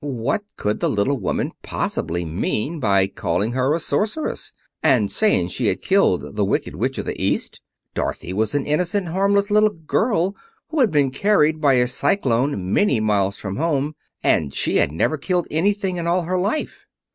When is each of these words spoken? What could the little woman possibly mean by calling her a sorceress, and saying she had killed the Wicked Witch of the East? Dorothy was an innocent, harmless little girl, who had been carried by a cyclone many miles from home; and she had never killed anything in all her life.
What 0.03 0.41
could 0.57 0.79
the 0.79 0.89
little 0.89 1.19
woman 1.19 1.51
possibly 1.61 2.25
mean 2.25 2.79
by 2.79 3.05
calling 3.05 3.51
her 3.51 3.75
a 3.75 3.79
sorceress, 3.79 4.51
and 4.81 5.11
saying 5.11 5.49
she 5.49 5.67
had 5.67 5.83
killed 5.83 6.35
the 6.35 6.43
Wicked 6.43 6.75
Witch 6.75 6.97
of 6.97 7.05
the 7.05 7.21
East? 7.23 7.61
Dorothy 7.93 8.33
was 8.33 8.55
an 8.55 8.65
innocent, 8.65 9.09
harmless 9.09 9.51
little 9.51 9.69
girl, 9.69 10.35
who 10.69 10.79
had 10.79 10.89
been 10.89 11.11
carried 11.11 11.61
by 11.61 11.73
a 11.73 11.85
cyclone 11.87 12.73
many 12.73 12.99
miles 12.99 13.37
from 13.37 13.57
home; 13.57 13.93
and 14.23 14.55
she 14.55 14.77
had 14.77 14.91
never 14.91 15.19
killed 15.19 15.47
anything 15.51 15.97
in 15.97 16.07
all 16.07 16.23
her 16.23 16.39
life. 16.39 16.87